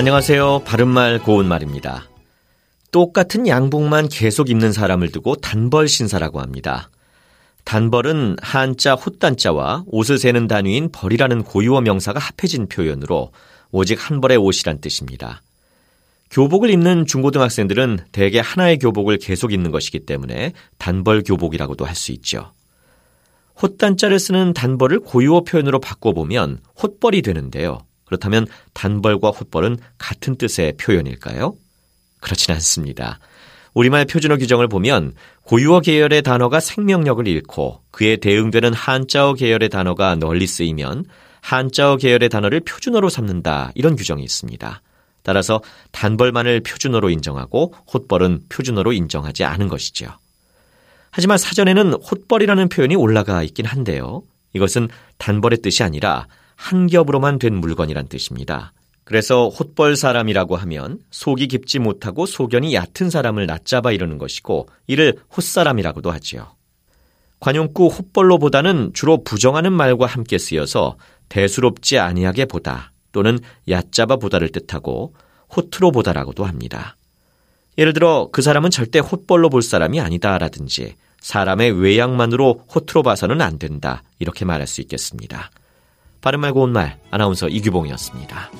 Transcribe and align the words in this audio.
안녕하세요. 0.00 0.62
바른말 0.64 1.18
고운말입니다. 1.18 2.08
똑같은 2.90 3.46
양복만 3.46 4.08
계속 4.08 4.48
입는 4.48 4.72
사람을 4.72 5.12
두고 5.12 5.34
단벌 5.36 5.88
신사라고 5.88 6.40
합니다. 6.40 6.88
단벌은 7.64 8.36
한자 8.40 8.94
헛단자와 8.94 9.84
옷을 9.88 10.16
세는 10.16 10.46
단위인 10.46 10.90
벌이라는 10.90 11.42
고유어 11.42 11.82
명사가 11.82 12.18
합해진 12.18 12.66
표현으로 12.66 13.32
오직 13.72 13.98
한 14.00 14.22
벌의 14.22 14.38
옷이란 14.38 14.80
뜻입니다. 14.80 15.42
교복을 16.30 16.70
입는 16.70 17.04
중고등학생들은 17.04 17.98
대개 18.10 18.40
하나의 18.40 18.78
교복을 18.78 19.18
계속 19.18 19.52
입는 19.52 19.70
것이기 19.70 20.06
때문에 20.06 20.54
단벌 20.78 21.24
교복이라고도 21.24 21.84
할 21.84 21.94
수 21.94 22.12
있죠. 22.12 22.52
헛단자를 23.60 24.18
쓰는 24.18 24.54
단벌을 24.54 25.00
고유어 25.00 25.42
표현으로 25.42 25.78
바꿔보면 25.78 26.60
헛벌이 26.82 27.20
되는데요. 27.20 27.80
그렇다면 28.10 28.48
단벌과 28.74 29.30
헛벌은 29.30 29.78
같은 29.96 30.36
뜻의 30.36 30.72
표현일까요? 30.78 31.54
그렇진 32.20 32.52
않습니다. 32.54 33.20
우리말 33.72 34.06
표준어 34.06 34.36
규정을 34.36 34.66
보면 34.66 35.14
고유어 35.44 35.78
계열의 35.78 36.22
단어가 36.22 36.58
생명력을 36.58 37.24
잃고 37.28 37.82
그에 37.92 38.16
대응되는 38.16 38.74
한자어 38.74 39.34
계열의 39.34 39.68
단어가 39.68 40.16
널리 40.16 40.48
쓰이면 40.48 41.04
한자어 41.40 41.98
계열의 41.98 42.30
단어를 42.30 42.60
표준어로 42.60 43.08
삼는다 43.08 43.70
이런 43.76 43.94
규정이 43.94 44.24
있습니다. 44.24 44.82
따라서 45.22 45.62
단벌만을 45.92 46.62
표준어로 46.62 47.10
인정하고 47.10 47.74
헛벌은 47.94 48.46
표준어로 48.48 48.92
인정하지 48.92 49.44
않은 49.44 49.68
것이죠. 49.68 50.08
하지만 51.12 51.38
사전에는 51.38 51.92
헛벌이라는 51.92 52.68
표현이 52.70 52.96
올라가 52.96 53.44
있긴 53.44 53.66
한데요. 53.66 54.24
이것은 54.52 54.88
단벌의 55.18 55.62
뜻이 55.62 55.84
아니라 55.84 56.26
한 56.60 56.88
겹으로만 56.88 57.38
된 57.38 57.54
물건이란 57.54 58.08
뜻입니다. 58.08 58.74
그래서 59.04 59.48
헛벌 59.48 59.96
사람이라고 59.96 60.56
하면 60.56 60.98
속이 61.10 61.48
깊지 61.48 61.78
못하고 61.78 62.26
소견이 62.26 62.74
얕은 62.74 63.08
사람을 63.08 63.46
낮잡아 63.46 63.92
이르는 63.92 64.18
것이고 64.18 64.68
이를 64.86 65.16
헛사람이라고도 65.34 66.10
하지요. 66.10 66.54
관용구 67.40 67.86
헛벌로보다는 67.86 68.90
주로 68.92 69.24
부정하는 69.24 69.72
말과 69.72 70.04
함께 70.04 70.36
쓰여서 70.36 70.98
대수롭지 71.30 71.98
아니하게 71.98 72.44
보다 72.44 72.92
또는 73.12 73.38
얕잡아 73.66 74.16
보다를 74.16 74.50
뜻하고 74.50 75.14
호트로 75.56 75.92
보다라고도 75.92 76.44
합니다. 76.44 76.96
예를 77.78 77.94
들어 77.94 78.28
그 78.30 78.42
사람은 78.42 78.68
절대 78.68 78.98
헛벌로 78.98 79.48
볼 79.48 79.62
사람이 79.62 79.98
아니다라든지 79.98 80.94
사람의 81.20 81.80
외양만으로 81.80 82.66
호트로 82.72 83.02
봐서는 83.02 83.40
안 83.40 83.58
된다 83.58 84.02
이렇게 84.18 84.44
말할 84.44 84.66
수 84.66 84.82
있겠습니다. 84.82 85.50
바른 86.20 86.40
말 86.40 86.52
고운 86.52 86.72
말 86.72 86.98
아나운서 87.10 87.48
이규봉이었습니다. 87.48 88.50